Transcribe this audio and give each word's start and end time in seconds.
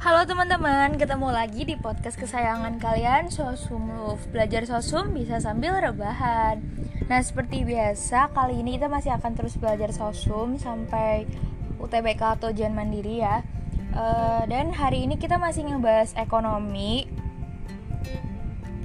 Halo 0.00 0.24
teman-teman, 0.24 0.96
ketemu 0.96 1.28
lagi 1.28 1.68
di 1.68 1.76
podcast 1.76 2.16
kesayangan 2.16 2.80
kalian 2.80 3.28
Sosum 3.28 3.92
Love. 3.92 4.32
Belajar 4.32 4.64
Sosum 4.64 5.12
bisa 5.12 5.44
sambil 5.44 5.76
rebahan. 5.76 6.64
Nah 7.04 7.20
seperti 7.20 7.68
biasa, 7.68 8.32
kali 8.32 8.64
ini 8.64 8.80
kita 8.80 8.88
masih 8.88 9.12
akan 9.12 9.36
terus 9.36 9.60
belajar 9.60 9.92
Sosum 9.92 10.56
Sampai 10.56 11.28
UTBK 11.76 12.40
atau 12.40 12.48
ujian 12.48 12.72
mandiri 12.72 13.20
ya. 13.20 13.44
Uh, 13.92 14.48
Dan 14.48 14.72
hari 14.72 15.04
ini 15.04 15.20
kita 15.20 15.36
masih 15.36 15.68
ngebahas 15.68 16.16
ekonomi. 16.16 17.04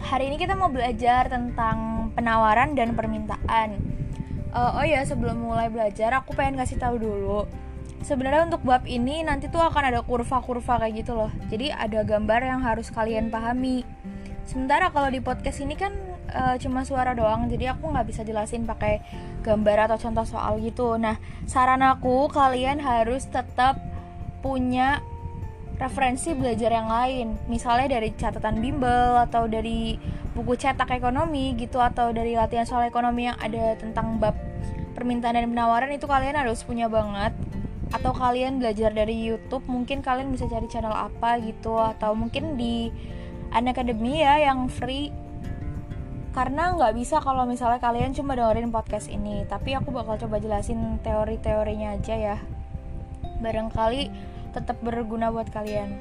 Hari 0.03 0.27
ini 0.27 0.35
kita 0.35 0.59
mau 0.59 0.67
belajar 0.67 1.31
tentang 1.31 2.11
penawaran 2.11 2.75
dan 2.75 2.91
permintaan. 2.91 3.79
Uh, 4.51 4.83
Oh 4.83 4.83
ya, 4.83 4.99
sebelum 5.07 5.47
mulai 5.47 5.71
belajar 5.71 6.11
aku 6.11 6.35
pengen 6.35 6.59
kasih 6.59 6.75
tahu 6.75 6.99
dulu 6.99 7.47
sebenarnya 8.05 8.45
untuk 8.45 8.61
bab 8.61 8.85
ini 8.85 9.25
nanti 9.25 9.49
tuh 9.49 9.65
akan 9.65 9.89
ada 9.89 10.05
kurva-kurva 10.05 10.77
kayak 10.77 10.93
gitu 11.01 11.17
loh. 11.17 11.33
Jadi 11.49 11.73
ada 11.73 12.05
gambar 12.05 12.41
yang 12.45 12.61
harus 12.61 12.93
kalian 12.93 13.33
pahami. 13.33 13.81
Sementara 14.45 14.93
kalau 14.93 15.09
di 15.09 15.17
podcast 15.25 15.57
ini 15.65 15.73
kan 15.73 15.89
uh, 16.29 16.53
cuma 16.61 16.85
suara 16.85 17.17
doang 17.17 17.49
jadi 17.49 17.73
aku 17.73 17.89
nggak 17.89 18.05
bisa 18.05 18.21
jelasin 18.21 18.69
pakai 18.69 19.01
gambar 19.41 19.89
atau 19.89 19.97
contoh 19.97 20.25
soal 20.29 20.61
gitu. 20.61 21.01
Nah 21.01 21.17
saran 21.49 21.81
aku 21.81 22.29
kalian 22.29 22.77
harus 22.77 23.25
tetap 23.25 23.81
punya 24.45 25.01
referensi 25.81 26.37
belajar 26.37 26.77
yang 26.77 26.85
lain. 26.85 27.41
Misalnya 27.49 27.97
dari 27.97 28.13
catatan 28.13 28.61
bimbel 28.61 29.17
atau 29.17 29.49
dari 29.49 29.97
buku 30.37 30.53
cetak 30.53 30.93
ekonomi 30.93 31.57
gitu 31.57 31.81
atau 31.81 32.13
dari 32.13 32.37
latihan 32.37 32.69
soal 32.69 32.85
ekonomi 32.85 33.33
yang 33.33 33.37
ada 33.41 33.73
tentang 33.81 34.21
bab 34.21 34.37
permintaan 34.93 35.41
dan 35.41 35.49
penawaran 35.49 35.89
itu 35.89 36.05
kalian 36.05 36.37
harus 36.37 36.61
punya 36.63 36.85
banget 36.87 37.33
atau 37.93 38.11
kalian 38.15 38.57
belajar 38.57 38.89
dari 38.89 39.13
YouTube 39.13 39.67
mungkin 39.69 40.01
kalian 40.01 40.33
bisa 40.33 40.49
cari 40.49 40.65
channel 40.65 40.95
apa 40.95 41.37
gitu. 41.43 41.77
Atau 41.77 42.17
mungkin 42.17 42.57
di 42.57 42.89
Academy 43.53 44.23
ya 44.25 44.41
yang 44.51 44.67
free. 44.71 45.13
Karena 46.35 46.75
nggak 46.75 46.99
bisa 46.99 47.23
kalau 47.23 47.47
misalnya 47.47 47.79
kalian 47.79 48.11
cuma 48.11 48.35
dengerin 48.35 48.73
podcast 48.73 49.07
ini. 49.07 49.47
Tapi 49.47 49.77
aku 49.77 49.93
bakal 49.93 50.19
coba 50.19 50.41
jelasin 50.41 50.99
teori-teorinya 50.99 51.95
aja 51.95 52.15
ya. 52.15 52.37
Barangkali 53.39 54.11
tetap 54.51 54.79
berguna 54.83 55.31
buat 55.31 55.47
kalian. 55.51 55.95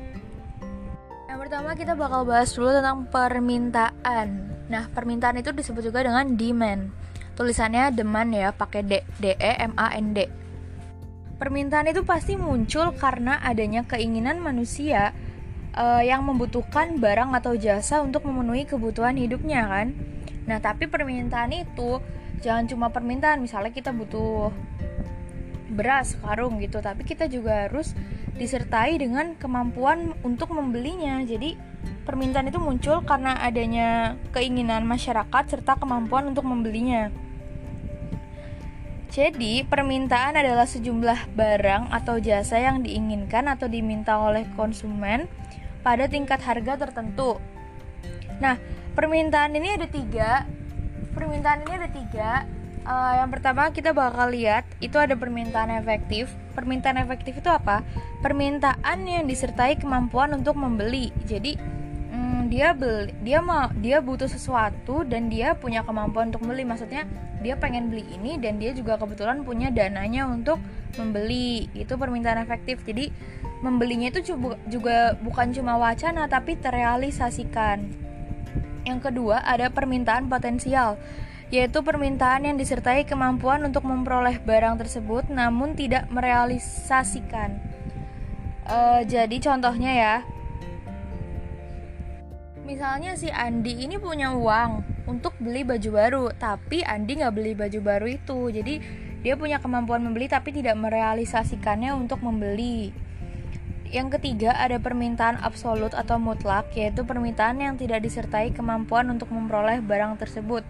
Yang 1.30 1.38
pertama 1.38 1.70
kita 1.78 1.94
bakal 1.94 2.26
bahas 2.26 2.50
dulu 2.54 2.74
tentang 2.74 3.06
permintaan. 3.06 4.28
Nah 4.66 4.90
permintaan 4.90 5.38
itu 5.38 5.54
disebut 5.54 5.86
juga 5.86 6.02
dengan 6.02 6.34
demand. 6.34 6.90
Tulisannya 7.34 7.94
demand 7.94 8.30
ya 8.34 8.50
pakai 8.54 8.82
D 8.86 9.02
D 9.18 9.34
E 9.38 9.52
M 9.58 9.74
A 9.78 9.94
N 9.98 10.14
D 10.14 10.43
Permintaan 11.34 11.90
itu 11.90 12.06
pasti 12.06 12.38
muncul 12.38 12.94
karena 12.94 13.42
adanya 13.42 13.82
keinginan 13.82 14.38
manusia 14.38 15.10
uh, 15.74 16.02
yang 16.02 16.22
membutuhkan 16.22 17.02
barang 17.02 17.34
atau 17.34 17.58
jasa 17.58 17.98
untuk 18.00 18.22
memenuhi 18.22 18.64
kebutuhan 18.64 19.18
hidupnya 19.18 19.66
kan. 19.66 19.98
Nah, 20.46 20.62
tapi 20.62 20.86
permintaan 20.86 21.50
itu 21.50 21.98
jangan 22.38 22.70
cuma 22.70 22.86
permintaan, 22.94 23.42
misalnya 23.42 23.74
kita 23.74 23.90
butuh 23.90 24.54
beras 25.74 26.14
karung 26.22 26.62
gitu, 26.62 26.78
tapi 26.78 27.02
kita 27.02 27.26
juga 27.26 27.66
harus 27.66 27.98
disertai 28.38 28.94
dengan 29.00 29.34
kemampuan 29.34 30.14
untuk 30.22 30.54
membelinya. 30.54 31.18
Jadi, 31.26 31.58
permintaan 32.06 32.52
itu 32.52 32.62
muncul 32.62 33.02
karena 33.02 33.42
adanya 33.42 34.14
keinginan 34.30 34.86
masyarakat 34.86 35.44
serta 35.50 35.80
kemampuan 35.82 36.30
untuk 36.30 36.46
membelinya. 36.46 37.10
Jadi, 39.14 39.62
permintaan 39.62 40.34
adalah 40.34 40.66
sejumlah 40.66 41.38
barang 41.38 41.94
atau 41.94 42.18
jasa 42.18 42.58
yang 42.58 42.82
diinginkan 42.82 43.46
atau 43.46 43.70
diminta 43.70 44.18
oleh 44.18 44.42
konsumen 44.58 45.30
pada 45.86 46.10
tingkat 46.10 46.42
harga 46.42 46.82
tertentu. 46.82 47.38
Nah, 48.42 48.58
permintaan 48.98 49.54
ini 49.54 49.78
ada 49.78 49.86
tiga. 49.86 50.50
Permintaan 51.14 51.62
ini 51.62 51.72
ada 51.78 51.88
tiga. 51.94 52.30
Uh, 52.82 53.22
yang 53.22 53.30
pertama 53.30 53.70
kita 53.70 53.94
bakal 53.94 54.34
lihat 54.34 54.66
itu 54.82 54.98
ada 54.98 55.14
permintaan 55.14 55.70
efektif. 55.78 56.34
Permintaan 56.58 56.98
efektif 56.98 57.38
itu 57.38 57.46
apa? 57.46 57.86
Permintaan 58.18 59.06
yang 59.06 59.30
disertai 59.30 59.78
kemampuan 59.78 60.34
untuk 60.34 60.58
membeli. 60.58 61.14
Jadi 61.22 61.54
dia 62.54 62.70
beli 62.76 63.10
dia 63.24 63.42
mau 63.42 63.66
dia 63.82 63.98
butuh 63.98 64.28
sesuatu 64.28 65.02
dan 65.02 65.26
dia 65.26 65.58
punya 65.58 65.82
kemampuan 65.82 66.30
untuk 66.30 66.46
beli 66.46 66.62
maksudnya 66.62 67.08
dia 67.44 67.60
pengen 67.60 67.92
beli 67.92 68.08
ini 68.16 68.40
dan 68.40 68.56
dia 68.56 68.72
juga 68.72 68.96
kebetulan 68.96 69.44
punya 69.44 69.68
dananya 69.68 70.24
untuk 70.24 70.56
membeli. 70.96 71.68
Itu 71.76 72.00
permintaan 72.00 72.40
efektif. 72.40 72.80
Jadi 72.82 73.12
membelinya 73.60 74.08
itu 74.08 74.40
juga 74.72 75.12
bukan 75.20 75.52
cuma 75.52 75.76
wacana 75.76 76.24
tapi 76.24 76.56
terrealisasikan. 76.56 77.84
Yang 78.88 78.98
kedua 79.12 79.44
ada 79.44 79.68
permintaan 79.68 80.32
potensial 80.32 80.96
yaitu 81.52 81.84
permintaan 81.84 82.48
yang 82.48 82.56
disertai 82.56 83.04
kemampuan 83.04 83.62
untuk 83.62 83.84
memperoleh 83.84 84.40
barang 84.42 84.80
tersebut 84.80 85.28
namun 85.28 85.76
tidak 85.76 86.08
merealisasikan. 86.08 87.60
Uh, 88.64 89.04
jadi 89.04 89.36
contohnya 89.44 89.92
ya. 89.92 90.16
Misalnya 92.64 93.12
si 93.12 93.28
Andi 93.28 93.84
ini 93.84 94.00
punya 94.00 94.32
uang 94.32 94.93
untuk 95.04 95.36
beli 95.36 95.64
baju 95.64 95.90
baru, 95.92 96.24
tapi 96.32 96.80
Andi 96.80 97.20
nggak 97.20 97.34
beli 97.34 97.52
baju 97.52 97.80
baru 97.84 98.06
itu. 98.08 98.38
Jadi 98.48 98.74
dia 99.20 99.34
punya 99.36 99.60
kemampuan 99.60 100.04
membeli 100.04 100.28
tapi 100.28 100.52
tidak 100.52 100.76
merealisasikannya 100.80 101.96
untuk 101.96 102.24
membeli. 102.24 102.92
Yang 103.88 104.18
ketiga 104.18 104.56
ada 104.58 104.80
permintaan 104.80 105.38
absolut 105.40 105.94
atau 105.94 106.18
mutlak, 106.18 106.72
yaitu 106.74 107.06
permintaan 107.06 107.62
yang 107.62 107.74
tidak 107.78 108.02
disertai 108.02 108.50
kemampuan 108.50 109.06
untuk 109.12 109.30
memperoleh 109.30 109.84
barang 109.84 110.18
tersebut. 110.18 110.64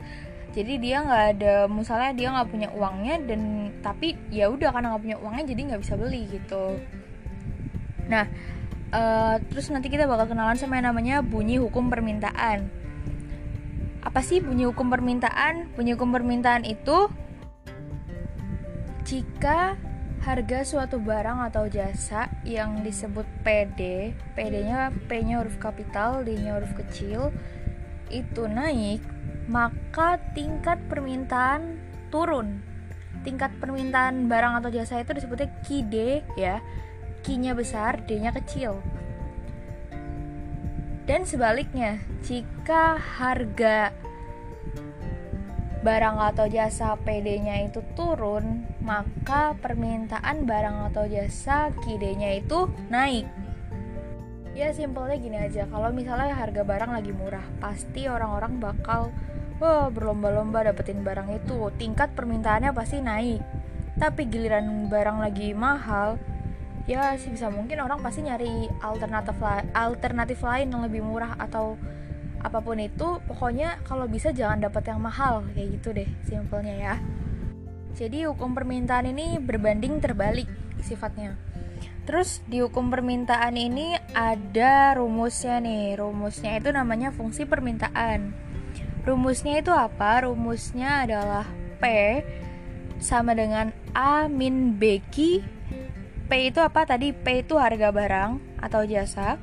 Jadi 0.54 0.78
dia 0.78 1.02
nggak 1.02 1.24
ada, 1.34 1.54
misalnya 1.66 2.14
dia 2.14 2.28
nggak 2.30 2.48
punya 2.50 2.68
uangnya 2.70 3.16
dan 3.26 3.70
tapi 3.82 4.14
ya 4.30 4.46
udah 4.46 4.70
karena 4.70 4.94
nggak 4.94 5.02
punya 5.02 5.18
uangnya 5.18 5.44
jadi 5.50 5.60
nggak 5.72 5.82
bisa 5.82 5.94
beli 5.98 6.22
gitu. 6.30 6.78
Nah, 8.06 8.28
uh, 8.94 9.40
terus 9.50 9.66
nanti 9.74 9.90
kita 9.90 10.06
bakal 10.06 10.30
kenalan 10.30 10.54
sama 10.54 10.78
yang 10.78 10.94
namanya 10.94 11.26
bunyi 11.26 11.58
hukum 11.58 11.90
permintaan 11.90 12.83
apa 14.14 14.22
sih 14.22 14.38
bunyi 14.38 14.70
hukum 14.70 14.94
permintaan 14.94 15.74
bunyi 15.74 15.98
hukum 15.98 16.14
permintaan 16.14 16.62
itu 16.62 17.10
jika 19.02 19.74
harga 20.22 20.62
suatu 20.62 21.02
barang 21.02 21.50
atau 21.50 21.66
jasa 21.66 22.30
yang 22.46 22.86
disebut 22.86 23.26
PD, 23.42 24.14
PD-nya 24.38 24.94
P-nya 25.10 25.42
huruf 25.42 25.58
kapital, 25.58 26.22
D-nya 26.22 26.62
huruf 26.62 26.78
kecil, 26.78 27.34
itu 28.06 28.46
naik, 28.46 29.02
maka 29.50 30.22
tingkat 30.32 30.78
permintaan 30.86 31.82
turun. 32.14 32.62
Tingkat 33.26 33.50
permintaan 33.58 34.30
barang 34.30 34.62
atau 34.62 34.70
jasa 34.70 35.02
itu 35.02 35.10
disebutnya 35.10 35.50
KID 35.66 36.22
ya. 36.38 36.62
Q-nya 37.26 37.58
besar, 37.58 37.98
D-nya 38.06 38.30
kecil. 38.30 38.78
Dan 41.04 41.28
sebaliknya, 41.28 42.00
jika 42.24 42.96
harga 42.96 43.92
barang 45.84 46.16
atau 46.32 46.48
jasa 46.48 46.96
PD-nya 46.96 47.68
itu 47.68 47.84
turun, 47.92 48.64
maka 48.80 49.52
permintaan 49.60 50.48
barang 50.48 50.88
atau 50.88 51.04
jasa 51.04 51.68
KID-nya 51.84 52.40
itu 52.40 52.72
naik. 52.88 53.28
Ya 54.56 54.72
simpelnya 54.72 55.20
gini 55.20 55.36
aja, 55.36 55.68
kalau 55.68 55.92
misalnya 55.92 56.32
harga 56.32 56.64
barang 56.64 56.88
lagi 56.88 57.12
murah, 57.12 57.44
pasti 57.60 58.08
orang-orang 58.08 58.56
bakal 58.56 59.12
wah 59.60 59.92
berlomba-lomba 59.92 60.72
dapetin 60.72 61.04
barang 61.04 61.36
itu. 61.36 61.68
Tingkat 61.76 62.16
permintaannya 62.16 62.72
pasti 62.72 63.04
naik. 63.04 63.44
Tapi 64.00 64.24
giliran 64.24 64.88
barang 64.88 65.20
lagi 65.20 65.52
mahal, 65.52 66.16
ya 66.84 67.16
sih 67.16 67.32
bisa 67.32 67.48
mungkin 67.48 67.80
orang 67.80 68.04
pasti 68.04 68.20
nyari 68.24 68.68
alternatif 68.84 69.40
la 69.40 69.64
alternatif 69.72 70.44
lain 70.44 70.68
yang 70.68 70.82
lebih 70.84 71.00
murah 71.00 71.32
atau 71.40 71.80
apa 72.44 72.60
pun 72.60 72.76
itu. 72.76 73.18
Pokoknya 73.24 73.80
kalau 73.88 74.04
bisa 74.04 74.30
jangan 74.30 74.60
dapat 74.60 74.92
yang 74.92 75.00
mahal 75.00 75.42
kayak 75.56 75.80
gitu 75.80 75.96
deh 75.96 76.08
simpelnya 76.28 76.76
ya. 76.76 76.94
Jadi 77.96 78.28
hukum 78.28 78.52
permintaan 78.52 79.08
ini 79.08 79.40
berbanding 79.40 80.02
terbalik 80.02 80.46
sifatnya. 80.84 81.40
Terus 82.04 82.44
di 82.44 82.60
hukum 82.60 82.92
permintaan 82.92 83.56
ini 83.56 83.96
ada 84.12 84.92
rumusnya 85.00 85.56
nih. 85.64 85.96
Rumusnya 85.96 86.60
itu 86.60 86.68
namanya 86.68 87.16
fungsi 87.16 87.48
permintaan. 87.48 88.36
Rumusnya 89.08 89.64
itu 89.64 89.72
apa? 89.72 90.28
Rumusnya 90.28 91.08
adalah 91.08 91.48
P 91.80 91.84
sama 93.00 93.32
dengan 93.32 93.72
A 93.96 94.28
min 94.28 94.76
B 94.76 95.00
P 96.24 96.48
itu 96.48 96.60
apa 96.60 96.88
tadi? 96.88 97.12
P 97.12 97.44
itu 97.44 97.60
harga 97.60 97.92
barang 97.92 98.60
atau 98.60 98.82
jasa. 98.88 99.36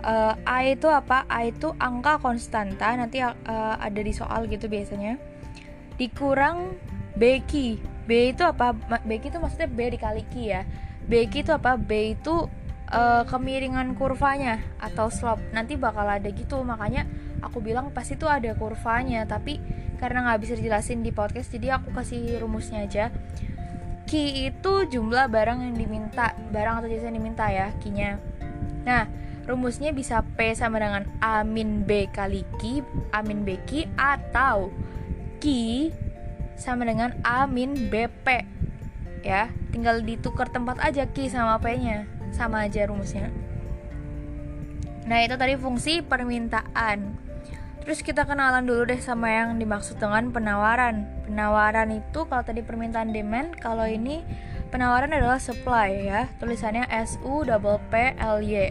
Uh, 0.00 0.34
A 0.48 0.64
itu 0.66 0.88
apa? 0.88 1.28
A 1.28 1.46
itu 1.46 1.76
angka 1.76 2.18
konstanta 2.18 2.96
nanti 2.96 3.20
uh, 3.20 3.34
ada 3.76 4.00
di 4.00 4.10
soal 4.10 4.50
gitu 4.50 4.66
biasanya. 4.66 5.20
Dikurang 5.94 6.74
Bq. 7.14 7.78
B 8.08 8.34
itu 8.34 8.42
apa? 8.42 8.74
Bq 9.06 9.22
itu 9.30 9.38
maksudnya 9.38 9.70
B 9.70 9.94
dikali 9.94 10.26
Q 10.26 10.32
ya. 10.42 10.62
Bq 11.06 11.32
itu 11.46 11.52
apa? 11.54 11.78
B 11.78 12.18
itu 12.18 12.50
uh, 12.90 13.22
kemiringan 13.26 13.94
kurvanya 13.94 14.60
atau 14.82 15.08
slope 15.08 15.42
nanti 15.54 15.78
bakal 15.78 16.04
ada 16.04 16.28
gitu 16.28 16.60
makanya 16.66 17.06
aku 17.40 17.62
bilang 17.62 17.94
pasti 17.94 18.18
tuh 18.18 18.28
ada 18.28 18.52
kurvanya 18.58 19.24
tapi 19.24 19.62
karena 19.96 20.26
nggak 20.26 20.40
bisa 20.42 20.52
dijelasin 20.58 21.00
di 21.00 21.14
podcast 21.14 21.52
jadi 21.54 21.80
aku 21.80 21.94
kasih 21.94 22.42
rumusnya 22.42 22.84
aja 22.84 23.04
Ki 24.10 24.50
itu 24.50 24.72
jumlah 24.90 25.30
barang 25.30 25.62
yang 25.62 25.78
diminta 25.78 26.34
barang 26.50 26.82
atau 26.82 26.90
jasa 26.90 27.14
yang 27.14 27.22
diminta 27.22 27.46
ya 27.46 27.70
kinya. 27.78 28.18
Nah 28.82 29.06
rumusnya 29.46 29.94
bisa 29.94 30.26
P 30.34 30.50
sama 30.58 30.82
dengan 30.82 31.06
A 31.22 31.46
min 31.46 31.86
B 31.86 32.10
kali 32.10 32.42
Ki 32.58 32.82
A 33.14 33.22
min 33.22 33.46
B 33.46 33.54
Ki 33.70 33.86
atau 33.94 34.74
Ki 35.38 35.94
sama 36.58 36.82
dengan 36.90 37.14
A 37.22 37.46
min 37.46 37.86
BP 37.86 38.26
ya. 39.22 39.54
Tinggal 39.70 40.02
ditukar 40.02 40.50
tempat 40.50 40.82
aja 40.82 41.06
Ki 41.06 41.30
sama 41.30 41.62
P 41.62 41.78
nya 41.78 42.10
sama 42.34 42.66
aja 42.66 42.90
rumusnya. 42.90 43.30
Nah 45.06 45.22
itu 45.22 45.38
tadi 45.38 45.54
fungsi 45.54 46.02
permintaan 46.02 47.29
terus 47.82 48.04
kita 48.04 48.28
kenalan 48.28 48.68
dulu 48.68 48.86
deh 48.86 49.00
sama 49.00 49.32
yang 49.32 49.56
dimaksud 49.56 49.98
dengan 49.98 50.30
penawaran. 50.30 51.08
Penawaran 51.26 51.90
itu 51.90 52.28
kalau 52.28 52.44
tadi 52.44 52.60
permintaan 52.60 53.10
demand 53.10 53.56
kalau 53.58 53.88
ini 53.88 54.22
penawaran 54.68 55.10
adalah 55.10 55.40
supply 55.42 55.88
ya. 56.06 56.20
Tulisannya 56.38 56.86
S 56.92 57.18
U 57.24 57.42
double 57.42 57.80
P 57.88 58.14
L 58.20 58.44
Y. 58.44 58.70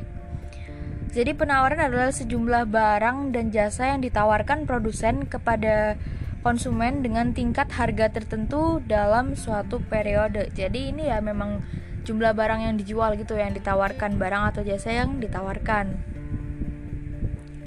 Jadi 1.09 1.33
penawaran 1.33 1.81
adalah 1.89 2.13
sejumlah 2.13 2.69
barang 2.69 3.33
dan 3.33 3.50
jasa 3.50 3.97
yang 3.97 4.06
ditawarkan 4.06 4.69
produsen 4.69 5.25
kepada 5.25 5.97
konsumen 6.45 7.01
dengan 7.01 7.33
tingkat 7.33 7.67
harga 7.73 8.13
tertentu 8.13 8.77
dalam 8.85 9.33
suatu 9.33 9.81
periode. 9.81 10.53
Jadi 10.53 10.94
ini 10.94 11.09
ya 11.09 11.17
memang 11.19 11.65
jumlah 12.06 12.31
barang 12.31 12.61
yang 12.61 12.75
dijual 12.77 13.17
gitu 13.17 13.35
yang 13.35 13.51
ditawarkan 13.57 14.21
barang 14.21 14.53
atau 14.53 14.61
jasa 14.61 14.94
yang 14.94 15.17
ditawarkan. 15.17 15.97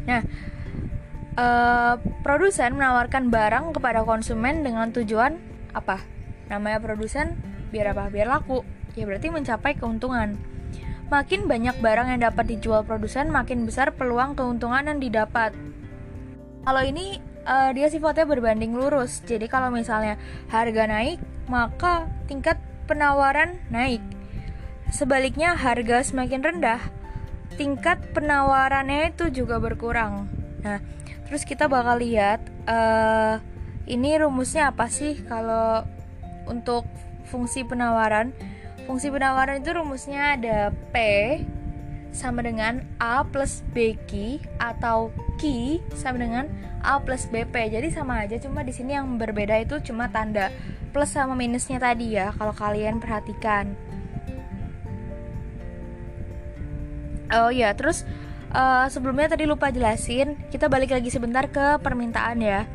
Nah 0.07 0.23
uh, 1.37 2.01
produsen 2.25 2.77
menawarkan 2.77 3.33
barang 3.33 3.77
kepada 3.77 4.05
konsumen 4.05 4.65
dengan 4.65 4.91
tujuan 4.93 5.39
apa? 5.73 6.03
Namanya 6.49 6.79
produsen 6.83 7.39
biar 7.73 7.97
apa? 7.97 8.13
Biar 8.13 8.29
laku. 8.29 8.65
Ya 8.93 9.09
berarti 9.09 9.33
mencapai 9.33 9.77
keuntungan. 9.77 10.37
Makin 11.09 11.45
banyak 11.45 11.77
barang 11.81 12.09
yang 12.17 12.21
dapat 12.25 12.57
dijual 12.57 12.85
produsen 12.85 13.29
makin 13.29 13.69
besar 13.69 13.93
peluang 13.93 14.33
keuntungan 14.33 14.89
yang 14.89 15.01
didapat. 15.01 15.53
Kalau 16.65 16.83
ini 16.85 17.21
uh, 17.45 17.73
dia 17.77 17.89
sifatnya 17.89 18.25
berbanding 18.25 18.73
lurus. 18.73 19.21
Jadi 19.25 19.49
kalau 19.49 19.69
misalnya 19.69 20.17
harga 20.49 20.85
naik 20.89 21.21
maka 21.49 22.09
tingkat 22.29 22.57
penawaran 22.89 23.61
naik. 23.69 24.01
Sebaliknya, 24.93 25.57
harga 25.57 26.05
semakin 26.05 26.45
rendah, 26.45 26.81
tingkat 27.57 27.97
penawarannya 28.13 29.09
itu 29.09 29.33
juga 29.33 29.57
berkurang. 29.57 30.29
Nah, 30.63 30.79
terus 31.27 31.43
kita 31.43 31.67
bakal 31.67 31.99
lihat 31.99 32.43
uh, 32.71 33.43
ini 33.87 34.15
rumusnya 34.19 34.71
apa 34.71 34.87
sih 34.87 35.19
kalau 35.27 35.83
untuk 36.47 36.87
fungsi 37.27 37.67
penawaran? 37.67 38.31
Fungsi 38.87 39.11
penawaran 39.11 39.63
itu 39.63 39.71
rumusnya 39.75 40.39
ada 40.39 40.71
P 40.91 40.97
sama 42.13 42.45
dengan 42.45 42.85
A 43.01 43.25
plus 43.25 43.65
B 43.73 43.97
Q 44.07 44.43
atau 44.61 45.11
Q 45.41 45.79
sama 45.97 46.23
dengan 46.23 46.47
A 46.83 46.99
plus 46.99 47.31
BP. 47.31 47.73
Jadi 47.73 47.89
sama 47.95 48.27
aja, 48.27 48.37
cuma 48.43 48.67
di 48.67 48.75
sini 48.75 48.99
yang 48.99 49.17
berbeda 49.17 49.55
itu 49.63 49.79
cuma 49.87 50.11
tanda 50.11 50.51
plus 50.91 51.15
sama 51.15 51.33
minusnya 51.39 51.79
tadi 51.79 52.19
ya. 52.19 52.35
Kalau 52.35 52.53
kalian 52.53 52.99
perhatikan. 52.99 53.73
Oh 57.33 57.49
iya, 57.49 57.73
terus 57.73 58.05
uh, 58.53 58.87
sebelumnya 58.93 59.33
tadi 59.33 59.49
lupa 59.49 59.73
jelasin, 59.73 60.37
kita 60.53 60.69
balik 60.69 60.93
lagi 60.95 61.09
sebentar 61.09 61.49
ke 61.49 61.81
permintaan 61.81 62.39
ya. 62.39 62.69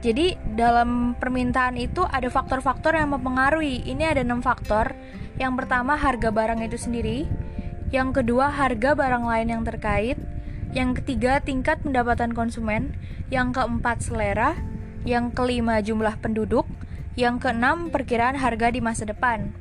Jadi 0.00 0.32
dalam 0.56 1.12
permintaan 1.20 1.76
itu 1.76 2.00
ada 2.08 2.24
faktor-faktor 2.32 2.96
yang 2.96 3.12
mempengaruhi. 3.12 3.84
Ini 3.84 4.16
ada 4.16 4.24
enam 4.24 4.40
faktor. 4.40 4.96
Yang 5.36 5.52
pertama 5.60 5.92
harga 6.00 6.32
barang 6.32 6.60
itu 6.64 6.80
sendiri. 6.80 7.28
Yang 7.92 8.24
kedua 8.24 8.48
harga 8.48 8.96
barang 8.96 9.24
lain 9.28 9.48
yang 9.52 9.62
terkait. 9.68 10.16
Yang 10.72 11.04
ketiga 11.04 11.44
tingkat 11.44 11.84
pendapatan 11.84 12.32
konsumen. 12.32 12.96
Yang 13.28 13.60
keempat 13.60 14.00
selera. 14.00 14.56
Yang 15.04 15.36
kelima 15.36 15.84
jumlah 15.84 16.16
penduduk. 16.24 16.64
Yang 17.12 17.44
keenam 17.44 17.92
perkiraan 17.92 18.40
harga 18.40 18.72
di 18.72 18.80
masa 18.80 19.04
depan. 19.04 19.52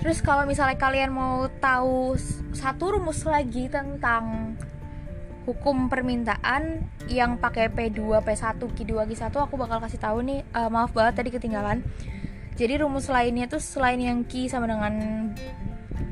Terus 0.00 0.18
kalau 0.22 0.46
misalnya 0.46 0.78
kalian 0.78 1.10
mau 1.10 1.48
tahu 1.58 2.14
satu 2.54 2.98
rumus 2.98 3.26
lagi 3.26 3.66
tentang 3.66 4.54
hukum 5.46 5.86
permintaan 5.86 6.82
yang 7.06 7.38
pakai 7.38 7.70
P2, 7.70 8.18
P1, 8.22 8.58
Q2, 8.58 8.92
Q1 9.06 9.30
aku 9.30 9.54
bakal 9.54 9.78
kasih 9.78 10.02
tahu 10.02 10.18
nih. 10.26 10.42
Uh, 10.50 10.66
maaf 10.66 10.90
banget 10.90 11.22
tadi 11.22 11.30
ketinggalan. 11.30 11.86
Jadi 12.56 12.82
rumus 12.82 13.06
lainnya 13.06 13.46
tuh 13.46 13.62
selain 13.62 14.00
yang 14.00 14.24
Q 14.26 14.48
sama 14.50 14.66
dengan 14.66 14.94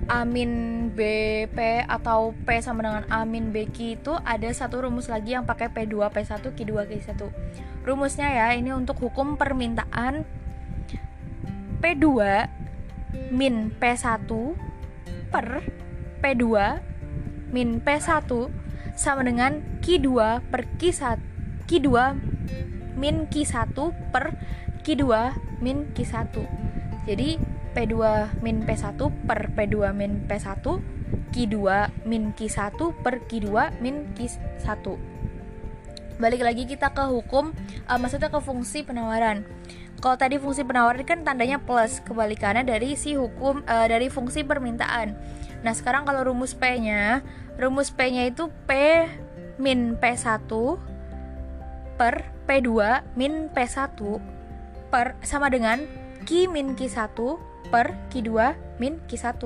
Amin 0.04 0.92
BP 0.92 1.88
atau 1.88 2.36
P 2.44 2.60
sama 2.60 2.84
dengan 2.84 3.04
Amin 3.08 3.48
BQ 3.48 3.76
itu 3.96 4.12
ada 4.20 4.52
satu 4.52 4.84
rumus 4.84 5.08
lagi 5.08 5.32
yang 5.32 5.48
pakai 5.48 5.72
P2, 5.72 5.96
P1, 6.12 6.44
Q2, 6.44 6.72
Q1. 6.84 7.20
Rumusnya 7.88 8.28
ya, 8.28 8.46
ini 8.52 8.76
untuk 8.76 9.00
hukum 9.00 9.40
permintaan 9.40 10.28
P2 11.80 12.06
min 13.30 13.70
P1 13.76 14.30
per 15.32 15.46
P2 16.22 16.44
min 17.50 17.78
P1 17.82 18.30
sama 18.94 19.26
dengan 19.26 19.62
Q2 19.82 20.08
per 20.50 20.62
Q1 20.78 21.18
Q2 21.66 21.88
min 22.94 23.26
Q1 23.26 23.78
per 24.14 24.24
Q2 24.86 25.04
min 25.58 25.90
Q1 25.92 26.34
jadi 27.04 27.28
P2 27.74 27.94
min 28.40 28.62
P1 28.62 29.00
per 29.26 29.40
P2 29.50 29.76
min 29.92 30.12
P1 30.30 30.66
Q2 31.34 31.56
min 32.06 32.22
Q1 32.32 32.80
per 33.02 33.14
Q2 33.26 33.48
min 33.82 33.96
Q1 34.14 34.86
balik 36.14 36.46
lagi 36.46 36.62
kita 36.70 36.94
ke 36.94 37.10
hukum 37.10 37.50
uh, 37.90 37.98
maksudnya 37.98 38.30
ke 38.30 38.38
fungsi 38.38 38.86
penawaran 38.86 39.42
kalau 40.02 40.16
tadi 40.18 40.36
fungsi 40.36 40.66
penawaran 40.66 41.06
kan 41.06 41.22
tandanya 41.22 41.62
plus, 41.62 42.02
kebalikannya 42.04 42.66
dari 42.66 42.98
si 42.98 43.16
hukum 43.16 43.62
uh, 43.64 43.86
dari 43.88 44.10
fungsi 44.10 44.42
permintaan. 44.44 45.16
Nah, 45.64 45.72
sekarang 45.72 46.04
kalau 46.04 46.28
rumus 46.28 46.52
P-nya, 46.52 47.24
rumus 47.56 47.88
P-nya 47.88 48.28
itu 48.28 48.52
P 48.68 48.70
min 49.56 49.96
P1 49.96 50.44
per 51.94 52.26
P2 52.44 52.70
min 53.14 53.48
P1 53.48 53.96
per 54.92 55.16
sama 55.24 55.48
dengan 55.48 55.80
Q 56.28 56.50
min 56.52 56.76
Q1 56.76 57.16
per 57.72 57.96
Q2 58.12 58.30
min 58.76 59.00
Q1. 59.08 59.42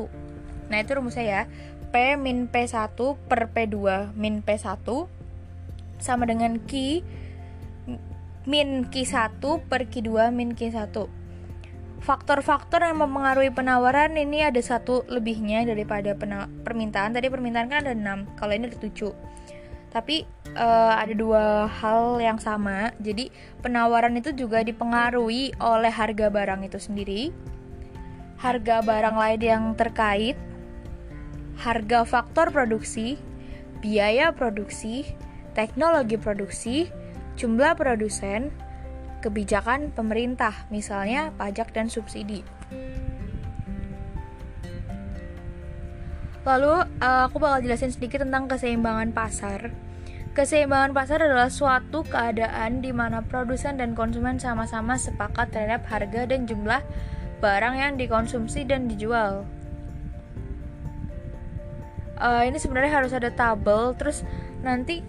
Nah, 0.68 0.76
itu 0.82 0.90
rumusnya 0.96 1.24
ya. 1.24 1.42
P 1.88 2.18
min 2.20 2.50
P1 2.50 2.98
per 3.30 3.48
P2 3.48 4.12
min 4.12 4.44
P1 4.44 4.84
sama 5.98 6.24
dengan 6.28 6.60
Q 6.66 7.00
min 8.48 8.88
Q1 8.88 9.44
per 9.68 9.84
Q2 9.92 10.32
min 10.32 10.56
Q1 10.56 10.96
faktor-faktor 11.98 12.80
yang 12.80 13.04
mempengaruhi 13.04 13.52
penawaran 13.52 14.16
ini 14.16 14.46
ada 14.46 14.62
satu 14.62 15.02
lebihnya 15.10 15.66
daripada 15.66 16.14
permintaan. 16.62 17.10
Tadi 17.10 17.26
permintaan 17.26 17.68
kan 17.68 17.84
ada 17.84 17.92
6 17.92 18.38
kalau 18.38 18.52
ini 18.54 18.70
ada 18.70 18.78
7 18.80 19.28
tapi 19.88 20.28
uh, 20.52 20.94
ada 21.00 21.16
dua 21.16 21.64
hal 21.64 22.20
yang 22.20 22.36
sama. 22.36 22.92
Jadi 23.00 23.32
penawaran 23.64 24.20
itu 24.20 24.36
juga 24.36 24.60
dipengaruhi 24.60 25.56
oleh 25.56 25.92
harga 25.92 26.28
barang 26.28 26.60
itu 26.68 26.76
sendiri. 26.76 27.32
Harga 28.38 28.84
barang 28.84 29.16
lain 29.16 29.40
yang 29.40 29.64
terkait 29.74 30.36
harga 31.58 32.06
faktor 32.06 32.54
produksi 32.54 33.18
biaya 33.82 34.30
produksi 34.30 35.02
teknologi 35.58 36.14
produksi 36.14 36.86
jumlah 37.38 37.78
produsen, 37.78 38.50
kebijakan 39.22 39.94
pemerintah, 39.94 40.66
misalnya 40.74 41.30
pajak 41.38 41.70
dan 41.70 41.86
subsidi. 41.86 42.42
Lalu 46.42 46.74
eh, 46.98 47.22
aku 47.28 47.38
bakal 47.38 47.62
jelasin 47.62 47.94
sedikit 47.94 48.26
tentang 48.26 48.50
keseimbangan 48.50 49.14
pasar. 49.14 49.70
Keseimbangan 50.34 50.94
pasar 50.94 51.18
adalah 51.18 51.50
suatu 51.50 52.06
keadaan 52.06 52.78
di 52.78 52.94
mana 52.94 53.26
produsen 53.26 53.74
dan 53.74 53.98
konsumen 53.98 54.38
sama-sama 54.38 54.94
sepakat 54.94 55.50
terhadap 55.50 55.82
harga 55.90 56.30
dan 56.30 56.46
jumlah 56.46 56.78
barang 57.42 57.74
yang 57.74 57.92
dikonsumsi 57.98 58.62
dan 58.66 58.86
dijual. 58.86 59.42
Uh, 62.18 62.42
ini 62.46 62.58
sebenarnya 62.58 63.02
harus 63.02 63.14
ada 63.14 63.30
tabel, 63.30 63.94
terus 63.98 64.26
nanti 64.62 65.02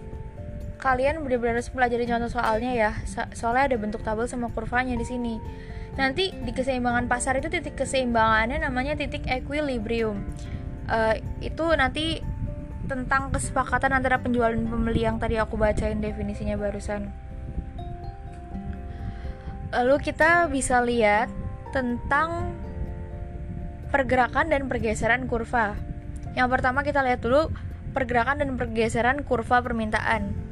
kalian 0.80 1.20
benar-benar 1.20 1.60
harus 1.60 1.68
pelajari 1.68 2.08
contoh 2.08 2.32
soalnya 2.32 2.72
ya. 2.72 2.90
Soalnya 3.36 3.70
ada 3.70 3.76
bentuk 3.76 4.00
tabel 4.00 4.26
sama 4.26 4.48
kurvanya 4.50 4.96
di 4.96 5.04
sini. 5.04 5.36
Nanti 6.00 6.32
di 6.32 6.52
keseimbangan 6.56 7.06
pasar 7.06 7.36
itu 7.38 7.52
titik 7.52 7.76
keseimbangannya 7.76 8.64
namanya 8.64 8.96
titik 8.96 9.28
equilibrium. 9.28 10.24
Uh, 10.90 11.14
itu 11.44 11.64
nanti 11.76 12.24
tentang 12.90 13.30
kesepakatan 13.30 13.94
antara 13.94 14.18
penjual 14.18 14.50
dan 14.50 14.66
pembeli 14.66 15.06
yang 15.06 15.22
tadi 15.22 15.38
aku 15.38 15.54
bacain 15.54 16.02
definisinya 16.02 16.58
barusan. 16.58 17.14
Lalu 19.70 20.02
kita 20.02 20.50
bisa 20.50 20.82
lihat 20.82 21.30
tentang 21.70 22.58
pergerakan 23.94 24.50
dan 24.50 24.66
pergeseran 24.66 25.30
kurva. 25.30 25.78
Yang 26.34 26.48
pertama 26.58 26.82
kita 26.82 27.06
lihat 27.06 27.22
dulu 27.22 27.54
pergerakan 27.94 28.42
dan 28.42 28.50
pergeseran 28.58 29.22
kurva 29.22 29.62
permintaan. 29.62 30.49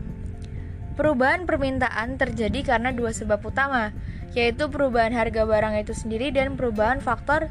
Perubahan 0.98 1.46
permintaan 1.46 2.18
terjadi 2.18 2.74
karena 2.74 2.90
dua 2.90 3.14
sebab 3.14 3.38
utama, 3.46 3.94
yaitu 4.34 4.66
perubahan 4.66 5.14
harga 5.14 5.46
barang 5.46 5.78
itu 5.78 5.94
sendiri 5.94 6.34
dan 6.34 6.58
perubahan 6.58 6.98
faktor 6.98 7.46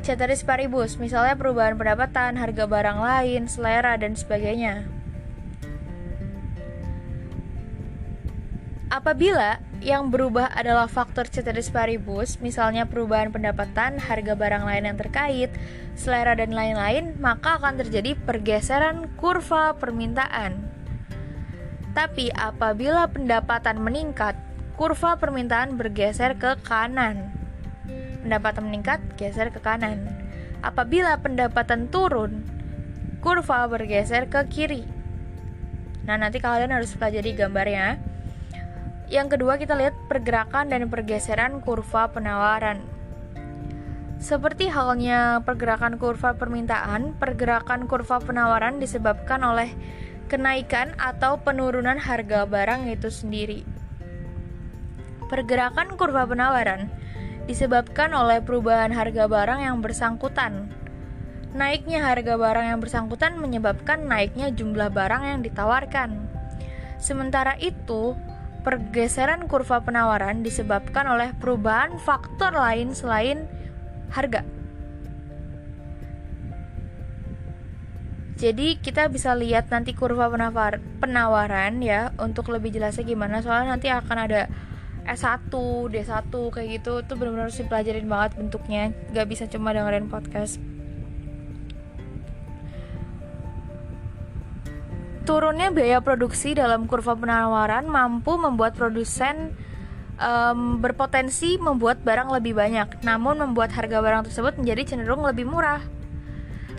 ceteris 0.00 0.40
paribus, 0.40 0.96
misalnya 0.96 1.36
perubahan 1.36 1.76
pendapatan, 1.76 2.40
harga 2.40 2.64
barang 2.64 2.96
lain, 2.96 3.44
selera, 3.44 4.00
dan 4.00 4.16
sebagainya. 4.16 4.88
Apabila 8.88 9.60
yang 9.84 10.08
berubah 10.08 10.48
adalah 10.56 10.88
faktor 10.88 11.28
ceteris 11.28 11.68
paribus, 11.68 12.40
misalnya 12.40 12.88
perubahan 12.88 13.28
pendapatan, 13.28 14.00
harga 14.00 14.32
barang 14.32 14.64
lain 14.64 14.88
yang 14.88 14.96
terkait, 14.96 15.52
selera 15.92 16.32
dan 16.32 16.56
lain-lain, 16.56 17.20
maka 17.20 17.60
akan 17.60 17.84
terjadi 17.84 18.16
pergeseran 18.16 19.12
kurva 19.20 19.76
permintaan. 19.76 20.81
Tapi 21.92 22.32
apabila 22.32 23.04
pendapatan 23.12 23.76
meningkat, 23.84 24.32
kurva 24.80 25.20
permintaan 25.20 25.76
bergeser 25.76 26.32
ke 26.40 26.56
kanan. 26.64 27.28
Pendapatan 28.24 28.72
meningkat, 28.72 29.00
geser 29.20 29.52
ke 29.52 29.60
kanan. 29.60 30.08
Apabila 30.64 31.20
pendapatan 31.20 31.92
turun, 31.92 32.48
kurva 33.20 33.68
bergeser 33.68 34.24
ke 34.32 34.40
kiri. 34.48 34.88
Nah, 36.08 36.16
nanti 36.16 36.40
kalian 36.40 36.72
harus 36.72 36.96
pelajari 36.96 37.36
gambarnya. 37.36 38.00
Yang 39.12 39.36
kedua 39.36 39.60
kita 39.60 39.76
lihat 39.76 39.92
pergerakan 40.08 40.72
dan 40.72 40.88
pergeseran 40.88 41.60
kurva 41.60 42.08
penawaran. 42.08 42.80
Seperti 44.22 44.70
halnya 44.70 45.42
pergerakan 45.44 45.98
kurva 45.98 46.38
permintaan, 46.38 47.18
pergerakan 47.18 47.84
kurva 47.90 48.22
penawaran 48.22 48.78
disebabkan 48.78 49.42
oleh 49.42 49.74
kenaikan 50.26 50.94
atau 51.00 51.40
penurunan 51.40 51.96
harga 51.96 52.44
barang 52.46 52.90
itu 52.90 53.08
sendiri. 53.08 53.62
Pergerakan 55.26 55.96
kurva 55.96 56.28
penawaran 56.28 56.92
disebabkan 57.48 58.12
oleh 58.12 58.38
perubahan 58.44 58.92
harga 58.92 59.26
barang 59.26 59.60
yang 59.64 59.80
bersangkutan. 59.80 60.70
Naiknya 61.52 62.04
harga 62.04 62.38
barang 62.38 62.66
yang 62.68 62.80
bersangkutan 62.80 63.36
menyebabkan 63.36 64.08
naiknya 64.08 64.52
jumlah 64.52 64.88
barang 64.88 65.22
yang 65.26 65.40
ditawarkan. 65.44 66.16
Sementara 66.96 67.58
itu, 67.58 68.16
pergeseran 68.62 69.50
kurva 69.50 69.82
penawaran 69.82 70.46
disebabkan 70.46 71.04
oleh 71.10 71.34
perubahan 71.36 71.98
faktor 72.00 72.54
lain 72.54 72.94
selain 72.94 73.44
harga. 74.14 74.61
Jadi 78.42 78.82
kita 78.82 79.06
bisa 79.06 79.38
lihat 79.38 79.70
nanti 79.70 79.94
kurva 79.94 80.26
penawar, 80.26 80.82
penawaran 80.98 81.78
ya 81.78 82.10
untuk 82.18 82.50
lebih 82.50 82.74
jelasnya 82.74 83.06
gimana. 83.06 83.38
Soalnya 83.38 83.78
nanti 83.78 83.86
akan 83.86 84.18
ada 84.18 84.50
S1, 85.06 85.46
D1 85.86 86.26
kayak 86.26 86.68
gitu. 86.82 87.06
Itu 87.06 87.12
benar-benar 87.14 87.46
harus 87.46 87.62
dipelajarin 87.62 88.10
banget 88.10 88.30
bentuknya. 88.34 88.90
Gak 89.14 89.30
bisa 89.30 89.46
cuma 89.46 89.70
dengerin 89.70 90.10
podcast. 90.10 90.58
Turunnya 95.22 95.70
biaya 95.70 96.02
produksi 96.02 96.58
dalam 96.58 96.90
kurva 96.90 97.14
penawaran 97.14 97.86
mampu 97.86 98.34
membuat 98.42 98.74
produsen 98.74 99.54
um, 100.18 100.82
berpotensi 100.82 101.62
membuat 101.62 102.02
barang 102.02 102.26
lebih 102.34 102.58
banyak, 102.58 103.06
namun 103.06 103.38
membuat 103.38 103.70
harga 103.70 104.02
barang 104.02 104.26
tersebut 104.26 104.58
menjadi 104.58 104.82
cenderung 104.98 105.22
lebih 105.22 105.46
murah. 105.46 106.01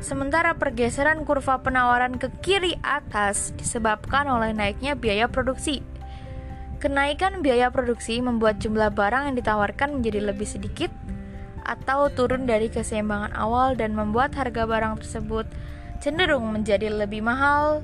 Sementara 0.04 0.60
pergeseran 0.60 1.24
kurva 1.24 1.64
penawaran 1.64 2.20
ke 2.20 2.28
kiri 2.44 2.76
atas 2.84 3.56
disebabkan 3.56 4.28
oleh 4.28 4.52
naiknya 4.52 5.00
biaya 5.00 5.32
produksi. 5.32 5.80
Kenaikan 6.84 7.40
biaya 7.40 7.72
produksi 7.72 8.20
membuat 8.20 8.60
jumlah 8.60 8.92
barang 8.92 9.32
yang 9.32 9.36
ditawarkan 9.40 10.04
menjadi 10.04 10.20
lebih 10.28 10.44
sedikit 10.44 10.92
atau 11.64 12.12
turun 12.12 12.44
dari 12.44 12.68
keseimbangan 12.68 13.32
awal 13.40 13.80
dan 13.80 13.96
membuat 13.96 14.36
harga 14.36 14.68
barang 14.68 15.00
tersebut 15.00 15.48
cenderung 16.04 16.52
menjadi 16.52 16.92
lebih 16.92 17.24
mahal 17.24 17.80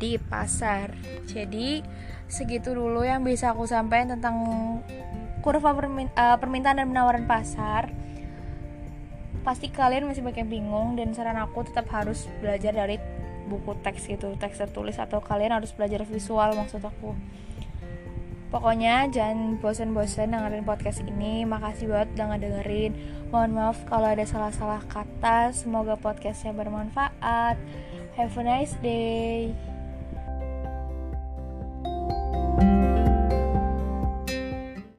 di 0.00 0.16
pasar. 0.16 0.96
Jadi 1.28 1.84
segitu 2.24 2.72
dulu 2.72 3.04
yang 3.04 3.20
bisa 3.20 3.52
aku 3.52 3.68
sampaikan 3.68 4.16
tentang 4.16 4.36
kurva 5.44 5.76
eh, 5.76 6.36
permintaan 6.40 6.80
dan 6.80 6.88
penawaran 6.88 7.28
pasar. 7.28 7.92
Pasti 9.40 9.72
kalian 9.72 10.04
masih 10.04 10.20
banyak 10.20 10.46
bingung 10.46 11.00
dan 11.00 11.16
saran 11.16 11.40
aku 11.40 11.64
tetap 11.64 11.88
harus 11.88 12.28
belajar 12.44 12.76
dari 12.76 13.00
buku 13.48 13.74
teks 13.82 14.06
gitu, 14.06 14.36
teks 14.38 14.60
tertulis 14.60 15.00
atau 15.00 15.18
kalian 15.18 15.56
harus 15.56 15.72
belajar 15.74 16.04
visual 16.06 16.54
maksud 16.54 16.84
aku. 16.84 17.16
Pokoknya 18.50 19.06
jangan 19.14 19.62
bosen-bosen 19.62 20.34
dengerin 20.34 20.66
podcast 20.66 21.06
ini. 21.06 21.46
Makasih 21.46 21.86
banget 21.86 22.08
udah 22.18 22.26
ngedengerin. 22.34 22.92
Mohon 23.30 23.50
maaf 23.54 23.78
kalau 23.86 24.10
ada 24.10 24.26
salah-salah 24.26 24.82
kata. 24.90 25.54
Semoga 25.54 25.94
podcastnya 25.94 26.50
bermanfaat. 26.50 27.54
Have 28.18 28.34
a 28.34 28.42
nice 28.42 28.74
day 28.82 29.54